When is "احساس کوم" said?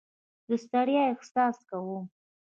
1.13-2.03